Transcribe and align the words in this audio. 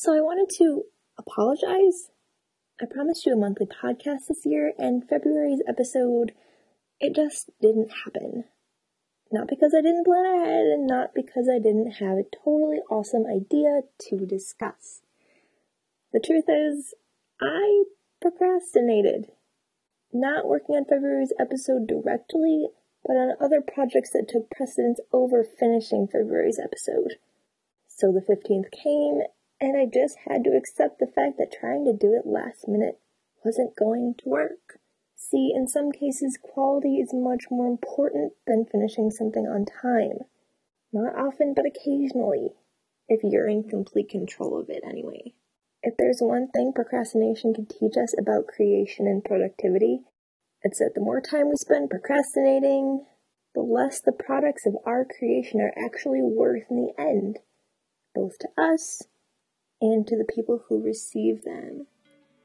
So 0.00 0.16
I 0.16 0.22
wanted 0.22 0.48
to 0.56 0.84
apologize. 1.18 2.08
I 2.80 2.86
promised 2.90 3.26
you 3.26 3.34
a 3.34 3.36
monthly 3.36 3.66
podcast 3.66 4.28
this 4.28 4.46
year, 4.46 4.72
and 4.78 5.06
February's 5.06 5.60
episode, 5.68 6.32
it 6.98 7.14
just 7.14 7.50
didn't 7.60 7.90
happen. 8.06 8.44
Not 9.30 9.46
because 9.46 9.74
I 9.76 9.82
didn't 9.82 10.06
plan 10.06 10.24
ahead, 10.24 10.64
and 10.72 10.86
not 10.86 11.10
because 11.14 11.50
I 11.54 11.58
didn't 11.58 12.00
have 12.00 12.16
a 12.16 12.24
totally 12.32 12.78
awesome 12.90 13.26
idea 13.26 13.82
to 14.08 14.24
discuss. 14.24 15.02
The 16.14 16.24
truth 16.24 16.48
is, 16.48 16.94
I 17.38 17.84
procrastinated. 18.22 19.26
Not 20.14 20.48
working 20.48 20.76
on 20.76 20.86
February's 20.86 21.34
episode 21.38 21.86
directly, 21.86 22.68
but 23.04 23.18
on 23.18 23.36
other 23.38 23.60
projects 23.60 24.12
that 24.12 24.30
took 24.30 24.48
precedence 24.48 24.98
over 25.12 25.44
finishing 25.44 26.08
February's 26.10 26.58
episode. 26.58 27.16
So 27.86 28.10
the 28.10 28.24
15th 28.24 28.72
came, 28.72 29.20
and 29.60 29.76
I 29.76 29.84
just 29.84 30.16
had 30.26 30.42
to 30.44 30.56
accept 30.56 30.98
the 30.98 31.06
fact 31.06 31.36
that 31.38 31.52
trying 31.52 31.84
to 31.84 31.92
do 31.92 32.14
it 32.14 32.26
last 32.26 32.66
minute 32.66 32.98
wasn't 33.44 33.76
going 33.76 34.14
to 34.18 34.28
work. 34.28 34.80
See, 35.16 35.52
in 35.54 35.68
some 35.68 35.92
cases, 35.92 36.38
quality 36.42 36.96
is 36.96 37.12
much 37.12 37.44
more 37.50 37.66
important 37.66 38.32
than 38.46 38.64
finishing 38.64 39.10
something 39.10 39.46
on 39.46 39.66
time. 39.66 40.24
Not 40.92 41.14
often, 41.14 41.52
but 41.54 41.66
occasionally, 41.66 42.54
if 43.06 43.20
you're 43.22 43.48
in 43.48 43.64
complete 43.64 44.08
control 44.08 44.58
of 44.58 44.70
it 44.70 44.82
anyway. 44.82 45.34
If 45.82 45.94
there's 45.98 46.20
one 46.20 46.48
thing 46.48 46.72
procrastination 46.74 47.54
can 47.54 47.66
teach 47.66 47.96
us 47.96 48.14
about 48.18 48.46
creation 48.46 49.06
and 49.06 49.24
productivity, 49.24 50.00
it's 50.62 50.78
that 50.78 50.92
the 50.94 51.00
more 51.00 51.20
time 51.20 51.48
we 51.48 51.56
spend 51.56 51.90
procrastinating, 51.90 53.04
the 53.54 53.62
less 53.62 54.00
the 54.00 54.12
products 54.12 54.66
of 54.66 54.76
our 54.86 55.04
creation 55.04 55.60
are 55.60 55.74
actually 55.76 56.22
worth 56.22 56.64
in 56.70 56.76
the 56.76 56.92
end, 56.98 57.38
both 58.14 58.38
to 58.38 58.48
us 58.56 59.02
and 59.80 60.06
to 60.06 60.16
the 60.16 60.32
people 60.32 60.62
who 60.68 60.82
receive 60.82 61.44
them. 61.44 61.86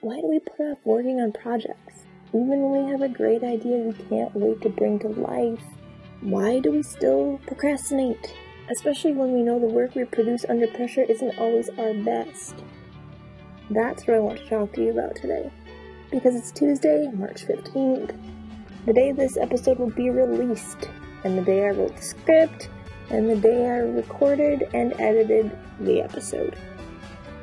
Why 0.00 0.20
do 0.20 0.28
we 0.28 0.38
put 0.38 0.60
off 0.60 0.78
working 0.84 1.20
on 1.20 1.32
projects? 1.32 2.04
Even 2.28 2.60
when 2.60 2.84
we 2.84 2.90
have 2.90 3.02
a 3.02 3.08
great 3.08 3.42
idea 3.42 3.76
we 3.76 3.92
can't 4.08 4.34
wait 4.34 4.60
to 4.62 4.68
bring 4.68 4.98
to 5.00 5.08
life, 5.08 5.62
why 6.20 6.60
do 6.60 6.72
we 6.72 6.82
still 6.82 7.40
procrastinate? 7.46 8.34
Especially 8.70 9.12
when 9.12 9.32
we 9.32 9.42
know 9.42 9.58
the 9.58 9.66
work 9.66 9.94
we 9.94 10.04
produce 10.04 10.44
under 10.48 10.66
pressure 10.66 11.02
isn't 11.02 11.38
always 11.38 11.68
our 11.78 11.94
best. 11.94 12.54
That's 13.70 14.06
what 14.06 14.16
I 14.16 14.20
want 14.20 14.38
to 14.38 14.48
talk 14.48 14.72
to 14.74 14.82
you 14.82 14.90
about 14.90 15.16
today. 15.16 15.50
Because 16.10 16.34
it's 16.34 16.50
Tuesday, 16.52 17.10
March 17.12 17.46
15th, 17.46 18.16
the 18.86 18.92
day 18.92 19.12
this 19.12 19.36
episode 19.36 19.78
will 19.78 19.90
be 19.90 20.08
released, 20.08 20.88
and 21.24 21.36
the 21.36 21.42
day 21.42 21.66
I 21.66 21.70
wrote 21.70 21.96
the 21.96 22.02
script, 22.02 22.70
and 23.10 23.28
the 23.28 23.36
day 23.36 23.66
I 23.66 23.78
recorded 23.78 24.68
and 24.72 24.98
edited 24.98 25.56
the 25.80 26.00
episode. 26.00 26.56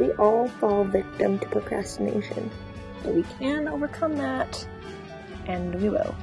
We 0.00 0.12
all 0.12 0.48
fall 0.48 0.84
victim 0.84 1.38
to 1.40 1.46
procrastination, 1.48 2.50
but 3.02 3.14
we 3.14 3.22
can 3.38 3.68
overcome 3.68 4.16
that, 4.16 4.66
and 5.44 5.74
we 5.74 5.90
will. 5.90 6.14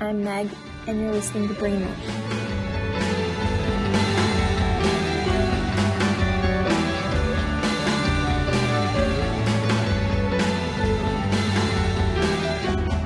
I'm 0.00 0.24
Meg, 0.24 0.48
and 0.88 1.00
you're 1.00 1.12
listening 1.12 1.46
to 1.46 1.54
Brainwash. 1.54 1.88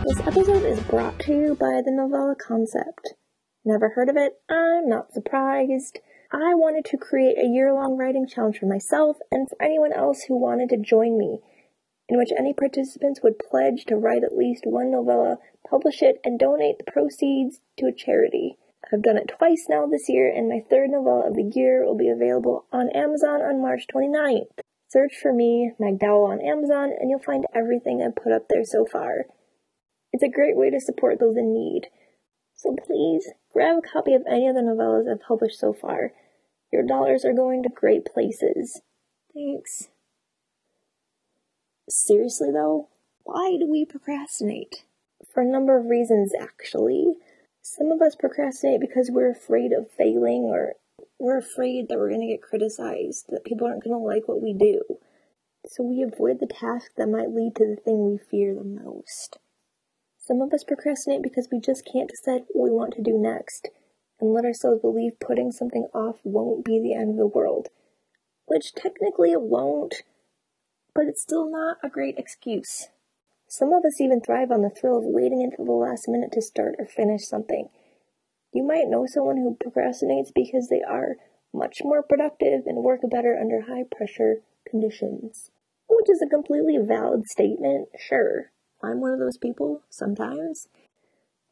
This 0.06 0.20
episode 0.26 0.64
is 0.64 0.80
brought 0.84 1.18
to 1.18 1.32
you 1.34 1.54
by 1.60 1.82
the 1.84 1.92
novella 1.92 2.36
concept. 2.36 3.16
Never 3.66 3.90
heard 3.90 4.08
of 4.08 4.16
it? 4.16 4.32
I'm 4.48 4.88
not 4.88 5.12
surprised. 5.12 5.98
I 6.34 6.54
wanted 6.54 6.86
to 6.86 6.96
create 6.96 7.36
a 7.36 7.46
year 7.46 7.74
long 7.74 7.98
writing 7.98 8.26
challenge 8.26 8.58
for 8.58 8.64
myself 8.64 9.18
and 9.30 9.46
for 9.46 9.60
anyone 9.60 9.92
else 9.92 10.22
who 10.22 10.40
wanted 10.40 10.70
to 10.70 10.78
join 10.78 11.18
me, 11.18 11.40
in 12.08 12.16
which 12.16 12.32
any 12.38 12.54
participants 12.54 13.20
would 13.22 13.38
pledge 13.38 13.84
to 13.84 13.96
write 13.96 14.24
at 14.24 14.34
least 14.34 14.64
one 14.64 14.90
novella, 14.90 15.36
publish 15.68 16.00
it, 16.00 16.20
and 16.24 16.38
donate 16.38 16.78
the 16.78 16.90
proceeds 16.90 17.60
to 17.76 17.84
a 17.84 17.92
charity. 17.92 18.56
I've 18.90 19.02
done 19.02 19.18
it 19.18 19.28
twice 19.28 19.66
now 19.68 19.86
this 19.86 20.08
year, 20.08 20.32
and 20.34 20.48
my 20.48 20.64
third 20.70 20.88
novella 20.88 21.28
of 21.28 21.34
the 21.34 21.52
year 21.54 21.84
will 21.84 21.98
be 21.98 22.08
available 22.08 22.64
on 22.72 22.88
Amazon 22.96 23.42
on 23.42 23.60
March 23.60 23.84
29th. 23.94 24.48
Search 24.88 25.14
for 25.20 25.34
me, 25.34 25.72
Meg 25.78 25.98
Dowell, 25.98 26.32
on 26.32 26.40
Amazon, 26.40 26.92
and 26.98 27.10
you'll 27.10 27.18
find 27.18 27.44
everything 27.54 28.00
I've 28.02 28.16
put 28.16 28.32
up 28.32 28.48
there 28.48 28.64
so 28.64 28.86
far. 28.90 29.26
It's 30.12 30.22
a 30.22 30.30
great 30.30 30.56
way 30.56 30.70
to 30.70 30.80
support 30.80 31.20
those 31.20 31.36
in 31.36 31.52
need. 31.52 31.88
So 32.54 32.74
please, 32.86 33.28
grab 33.52 33.78
a 33.78 33.86
copy 33.86 34.14
of 34.14 34.22
any 34.26 34.48
of 34.48 34.54
the 34.54 34.62
novellas 34.62 35.10
I've 35.10 35.20
published 35.20 35.58
so 35.58 35.72
far. 35.72 36.12
Your 36.72 36.82
dollars 36.82 37.24
are 37.24 37.34
going 37.34 37.62
to 37.62 37.68
great 37.68 38.06
places. 38.06 38.80
Thanks. 39.34 39.88
Seriously 41.88 42.50
though, 42.50 42.88
why 43.24 43.56
do 43.58 43.70
we 43.70 43.84
procrastinate? 43.84 44.84
For 45.32 45.42
a 45.42 45.50
number 45.50 45.78
of 45.78 45.86
reasons, 45.86 46.32
actually. 46.40 47.14
Some 47.60 47.92
of 47.92 48.00
us 48.00 48.16
procrastinate 48.16 48.80
because 48.80 49.10
we're 49.10 49.30
afraid 49.30 49.72
of 49.72 49.90
failing 49.90 50.44
or 50.44 50.74
we're 51.18 51.38
afraid 51.38 51.88
that 51.88 51.98
we're 51.98 52.08
going 52.08 52.22
to 52.22 52.34
get 52.34 52.42
criticized, 52.42 53.26
that 53.28 53.44
people 53.44 53.66
aren't 53.66 53.84
going 53.84 53.94
to 53.94 54.04
like 54.04 54.26
what 54.26 54.42
we 54.42 54.52
do. 54.52 54.80
So 55.66 55.84
we 55.84 56.02
avoid 56.02 56.40
the 56.40 56.46
task 56.46 56.92
that 56.96 57.08
might 57.08 57.30
lead 57.30 57.54
to 57.56 57.66
the 57.66 57.80
thing 57.80 58.10
we 58.10 58.18
fear 58.18 58.54
the 58.54 58.64
most. 58.64 59.38
Some 60.18 60.40
of 60.40 60.52
us 60.52 60.64
procrastinate 60.64 61.22
because 61.22 61.48
we 61.52 61.60
just 61.60 61.88
can't 61.90 62.10
decide 62.10 62.42
what 62.48 62.64
we 62.64 62.76
want 62.76 62.94
to 62.94 63.02
do 63.02 63.16
next 63.16 63.68
and 64.22 64.32
let 64.32 64.44
ourselves 64.44 64.80
believe 64.80 65.18
putting 65.18 65.50
something 65.50 65.88
off 65.92 66.20
won't 66.22 66.64
be 66.64 66.80
the 66.80 66.94
end 66.94 67.10
of 67.10 67.16
the 67.16 67.26
world. 67.26 67.68
Which 68.46 68.72
technically 68.72 69.32
it 69.32 69.42
won't, 69.42 70.02
but 70.94 71.06
it's 71.06 71.22
still 71.22 71.50
not 71.50 71.78
a 71.82 71.88
great 71.88 72.16
excuse. 72.16 72.88
Some 73.48 73.72
of 73.72 73.84
us 73.84 74.00
even 74.00 74.20
thrive 74.20 74.52
on 74.52 74.62
the 74.62 74.70
thrill 74.70 74.98
of 74.98 75.04
waiting 75.04 75.42
until 75.42 75.64
the 75.64 75.72
last 75.72 76.08
minute 76.08 76.30
to 76.32 76.40
start 76.40 76.76
or 76.78 76.86
finish 76.86 77.26
something. 77.26 77.68
You 78.52 78.62
might 78.62 78.88
know 78.88 79.06
someone 79.06 79.38
who 79.38 79.56
procrastinates 79.56 80.32
because 80.32 80.68
they 80.68 80.82
are 80.82 81.16
much 81.52 81.78
more 81.82 82.02
productive 82.02 82.62
and 82.66 82.84
work 82.84 83.00
better 83.10 83.36
under 83.38 83.62
high 83.62 83.84
pressure 83.90 84.42
conditions. 84.68 85.50
Which 85.88 86.08
is 86.08 86.22
a 86.22 86.30
completely 86.30 86.78
valid 86.78 87.26
statement, 87.26 87.88
sure. 87.98 88.52
I'm 88.82 89.00
one 89.00 89.12
of 89.12 89.18
those 89.18 89.36
people 89.36 89.82
sometimes. 89.90 90.68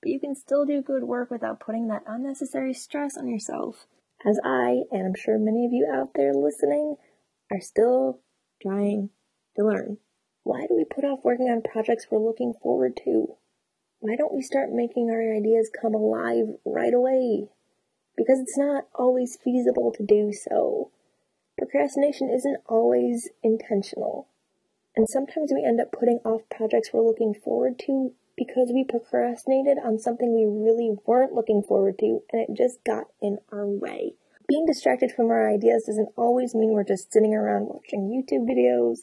But 0.02 0.10
you 0.10 0.20
can 0.20 0.34
still 0.34 0.64
do 0.64 0.82
good 0.82 1.04
work 1.04 1.30
without 1.30 1.60
putting 1.60 1.88
that 1.88 2.04
unnecessary 2.06 2.72
stress 2.72 3.16
on 3.16 3.28
yourself. 3.28 3.86
As 4.24 4.38
I, 4.44 4.82
and 4.90 5.06
I'm 5.06 5.14
sure 5.14 5.38
many 5.38 5.66
of 5.66 5.72
you 5.72 5.86
out 5.90 6.14
there 6.14 6.32
listening, 6.34 6.96
are 7.50 7.60
still 7.60 8.20
trying 8.62 9.10
to 9.56 9.64
learn. 9.64 9.98
Why 10.42 10.66
do 10.66 10.74
we 10.74 10.84
put 10.84 11.04
off 11.04 11.20
working 11.24 11.48
on 11.48 11.62
projects 11.62 12.06
we're 12.10 12.18
looking 12.18 12.54
forward 12.62 12.98
to? 13.04 13.36
Why 14.00 14.16
don't 14.16 14.34
we 14.34 14.42
start 14.42 14.72
making 14.72 15.10
our 15.10 15.34
ideas 15.34 15.70
come 15.70 15.94
alive 15.94 16.46
right 16.64 16.94
away? 16.94 17.48
Because 18.16 18.40
it's 18.40 18.56
not 18.56 18.88
always 18.94 19.38
feasible 19.42 19.92
to 19.96 20.04
do 20.04 20.32
so. 20.32 20.90
Procrastination 21.58 22.30
isn't 22.30 22.62
always 22.66 23.28
intentional. 23.42 24.28
And 24.96 25.06
sometimes 25.08 25.52
we 25.54 25.64
end 25.64 25.80
up 25.80 25.92
putting 25.92 26.20
off 26.24 26.48
projects 26.50 26.90
we're 26.92 27.06
looking 27.06 27.34
forward 27.34 27.78
to 27.80 28.12
because 28.40 28.70
we 28.72 28.82
procrastinated 28.88 29.76
on 29.84 29.98
something 29.98 30.32
we 30.32 30.46
really 30.48 30.96
weren't 31.04 31.34
looking 31.34 31.62
forward 31.62 31.98
to 31.98 32.20
and 32.32 32.48
it 32.48 32.56
just 32.56 32.82
got 32.84 33.04
in 33.20 33.36
our 33.52 33.66
way. 33.66 34.14
Being 34.48 34.64
distracted 34.64 35.12
from 35.12 35.26
our 35.26 35.52
ideas 35.52 35.84
doesn't 35.86 36.08
always 36.16 36.54
mean 36.54 36.72
we're 36.72 36.82
just 36.82 37.12
sitting 37.12 37.34
around 37.34 37.66
watching 37.66 38.08
YouTube 38.08 38.48
videos. 38.48 39.00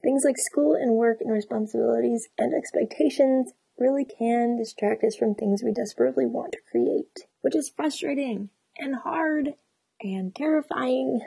Things 0.00 0.22
like 0.24 0.38
school 0.38 0.74
and 0.74 0.94
work 0.94 1.18
and 1.20 1.32
responsibilities 1.32 2.28
and 2.38 2.54
expectations 2.54 3.50
really 3.78 4.04
can 4.04 4.56
distract 4.56 5.02
us 5.02 5.16
from 5.16 5.34
things 5.34 5.62
we 5.64 5.72
desperately 5.72 6.26
want 6.26 6.52
to 6.52 6.58
create, 6.70 7.26
which 7.40 7.56
is 7.56 7.72
frustrating 7.74 8.48
and 8.78 8.94
hard 8.94 9.54
and 10.00 10.32
terrifying 10.36 11.20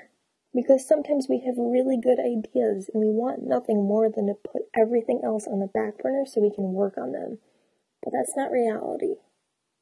because 0.55 0.87
sometimes 0.87 1.27
we 1.29 1.43
have 1.45 1.55
really 1.57 1.99
good 2.01 2.17
ideas 2.17 2.89
and 2.93 3.03
we 3.03 3.11
want 3.11 3.43
nothing 3.43 3.83
more 3.83 4.09
than 4.09 4.27
to 4.27 4.33
put 4.33 4.63
everything 4.73 5.19
else 5.23 5.45
on 5.47 5.59
the 5.59 5.67
back 5.67 5.97
burner 5.99 6.23
so 6.25 6.39
we 6.39 6.55
can 6.55 6.71
work 6.71 6.97
on 6.97 7.11
them. 7.11 7.39
But 8.01 8.13
that's 8.13 8.35
not 8.37 8.51
reality. 8.51 9.15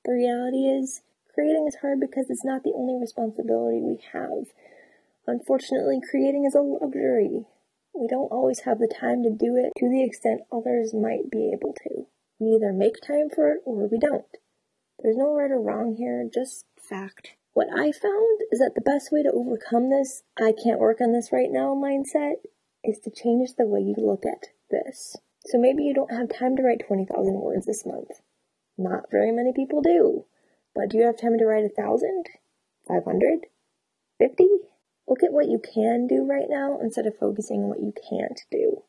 The 0.04 0.14
reality 0.14 0.66
is, 0.66 1.02
creating 1.34 1.68
is 1.68 1.78
hard 1.82 2.00
because 2.00 2.30
it's 2.30 2.44
not 2.44 2.64
the 2.64 2.74
only 2.76 3.00
responsibility 3.00 3.80
we 3.82 4.00
have. 4.14 4.50
Unfortunately, 5.28 6.02
creating 6.10 6.46
is 6.46 6.56
a 6.56 6.62
luxury. 6.62 7.46
We 7.94 8.08
don't 8.08 8.32
always 8.32 8.62
have 8.62 8.80
the 8.80 8.92
time 8.92 9.22
to 9.24 9.30
do 9.30 9.56
it 9.56 9.72
to 9.78 9.90
the 9.90 10.04
extent 10.04 10.42
others 10.52 10.94
might 10.94 11.30
be 11.30 11.54
able 11.54 11.74
to. 11.86 12.08
We 12.40 12.58
either 12.58 12.74
make 12.74 13.00
time 13.06 13.30
for 13.30 13.52
it 13.54 13.62
or 13.66 13.88
we 13.88 14.00
don't. 14.00 14.26
There's 15.00 15.18
no 15.18 15.34
right 15.34 15.52
or 15.52 15.62
wrong 15.62 15.96
here, 15.96 16.28
just 16.34 16.66
fact. 16.78 17.36
What 17.54 17.68
I 17.72 17.92
found 17.92 18.42
is 18.52 18.60
that 18.60 18.74
the 18.76 18.82
best 18.82 19.12
way 19.12 19.24
to 19.24 19.32
overcome 19.32 19.90
this, 19.90 20.24
I 20.38 20.54
can't 20.54 20.80
work 20.80 21.00
on 21.02 21.14
this 21.14 21.32
right 21.32 21.52
now 21.52 21.76
mindset, 21.76 22.42
is 22.84 23.00
to 23.04 23.12
change 23.12 23.56
the 23.58 23.68
way 23.68 23.80
you 23.80 23.96
look 23.98 24.26
at 24.26 24.50
this. 24.72 25.16
So 25.46 25.58
maybe 25.58 25.84
you 25.84 25.94
don't 25.94 26.12
have 26.14 26.30
time 26.30 26.56
to 26.58 26.64
write 26.64 26.86
20,000 26.88 27.34
words 27.34 27.66
this 27.66 27.86
month. 27.86 28.22
Not 28.78 29.12
very 29.12 29.32
many 29.32 29.54
people 29.54 29.82
do. 29.82 30.26
But 30.76 30.90
do 30.90 30.98
you 30.98 31.06
have 31.06 31.18
time 31.18 31.38
to 31.38 31.46
write 31.46 31.66
a 31.66 31.70
thousand? 31.70 32.26
Five 32.88 33.06
hundred? 33.06 33.46
Fifty? 34.18 34.50
Look 35.08 35.22
at 35.24 35.34
what 35.34 35.48
you 35.48 35.60
can 35.60 36.08
do 36.08 36.26
right 36.26 36.48
now 36.50 36.80
instead 36.82 37.06
of 37.06 37.18
focusing 37.18 37.62
on 37.62 37.70
what 37.70 37.82
you 37.82 37.94
can't 38.10 38.42
do. 38.52 38.84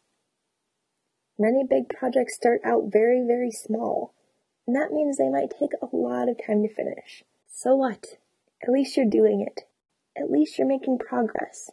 Many 1.38 1.64
big 1.68 1.88
projects 1.88 2.36
start 2.36 2.60
out 2.64 2.84
very, 2.92 3.22
very 3.26 3.50
small, 3.50 4.14
and 4.66 4.74
that 4.74 4.92
means 4.92 5.16
they 5.16 5.28
might 5.28 5.50
take 5.50 5.72
a 5.82 5.94
lot 5.94 6.28
of 6.28 6.38
time 6.44 6.62
to 6.62 6.72
finish. 6.72 7.24
So 7.52 7.74
what? 7.74 8.18
At 8.64 8.72
least 8.72 8.96
you're 8.96 9.04
doing 9.04 9.44
it. 9.46 9.64
At 10.16 10.30
least 10.30 10.58
you're 10.58 10.66
making 10.66 10.98
progress. 10.98 11.70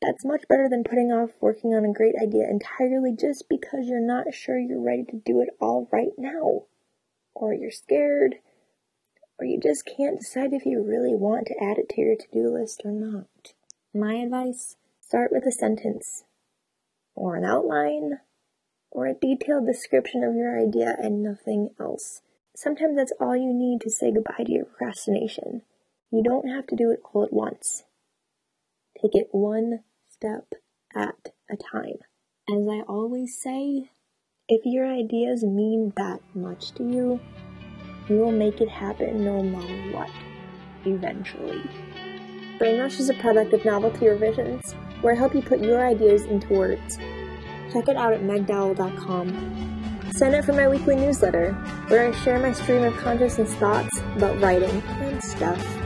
That's 0.00 0.24
much 0.24 0.48
better 0.48 0.68
than 0.70 0.84
putting 0.84 1.12
off 1.12 1.30
working 1.38 1.74
on 1.74 1.84
a 1.84 1.92
great 1.92 2.14
idea 2.20 2.48
entirely 2.48 3.14
just 3.14 3.46
because 3.50 3.86
you're 3.86 4.00
not 4.00 4.32
sure 4.32 4.58
you're 4.58 4.80
ready 4.80 5.04
to 5.10 5.20
do 5.22 5.42
it 5.42 5.50
all 5.60 5.86
right 5.92 6.12
now. 6.16 6.62
Or 7.34 7.52
you're 7.52 7.70
scared, 7.70 8.36
or 9.38 9.44
you 9.44 9.60
just 9.60 9.84
can't 9.84 10.18
decide 10.18 10.54
if 10.54 10.64
you 10.64 10.82
really 10.82 11.14
want 11.14 11.46
to 11.48 11.62
add 11.62 11.76
it 11.76 11.90
to 11.90 12.00
your 12.00 12.16
to 12.16 12.26
do 12.32 12.50
list 12.50 12.82
or 12.84 12.92
not. 12.92 13.52
My 13.94 14.14
advice 14.14 14.76
start 15.00 15.30
with 15.32 15.44
a 15.44 15.52
sentence, 15.52 16.24
or 17.14 17.36
an 17.36 17.44
outline, 17.44 18.20
or 18.90 19.06
a 19.06 19.14
detailed 19.14 19.66
description 19.66 20.24
of 20.24 20.34
your 20.34 20.58
idea 20.58 20.96
and 20.98 21.22
nothing 21.22 21.70
else. 21.78 22.22
Sometimes 22.56 22.96
that's 22.96 23.12
all 23.20 23.36
you 23.36 23.52
need 23.52 23.80
to 23.82 23.90
say 23.90 24.10
goodbye 24.10 24.44
to 24.44 24.52
your 24.52 24.64
procrastination. 24.64 25.62
You 26.12 26.22
don't 26.24 26.48
have 26.48 26.66
to 26.68 26.76
do 26.76 26.90
it 26.90 27.00
all 27.12 27.24
at 27.24 27.32
once. 27.32 27.84
Take 29.00 29.14
it 29.14 29.28
one 29.30 29.80
step 30.08 30.52
at 30.94 31.32
a 31.48 31.56
time. 31.56 31.98
As 32.52 32.66
I 32.68 32.80
always 32.88 33.40
say, 33.40 33.90
if 34.48 34.62
your 34.64 34.92
ideas 34.92 35.44
mean 35.44 35.92
that 35.96 36.18
much 36.34 36.72
to 36.72 36.82
you, 36.82 37.20
you 38.08 38.16
will 38.16 38.32
make 38.32 38.60
it 38.60 38.68
happen 38.68 39.24
no 39.24 39.40
matter 39.40 39.96
what, 39.96 40.10
eventually. 40.84 41.62
Brainrush 42.58 42.98
is 42.98 43.08
a 43.08 43.14
product 43.14 43.52
of 43.52 43.64
Novelty 43.64 44.08
Revisions, 44.08 44.72
where 45.02 45.14
I 45.14 45.16
help 45.16 45.32
you 45.32 45.42
put 45.42 45.60
your 45.60 45.86
ideas 45.86 46.24
into 46.24 46.52
words. 46.52 46.98
Check 47.72 47.88
it 47.88 47.96
out 47.96 48.12
at 48.12 48.22
megdowell.com. 48.22 50.10
Sign 50.12 50.34
up 50.34 50.44
for 50.44 50.54
my 50.54 50.66
weekly 50.66 50.96
newsletter, 50.96 51.52
where 51.86 52.08
I 52.08 52.12
share 52.24 52.40
my 52.40 52.52
stream 52.52 52.82
of 52.82 52.96
consciousness 52.96 53.54
thoughts 53.54 53.96
about 54.16 54.40
writing 54.40 54.82
and 55.00 55.22
stuff. 55.22 55.79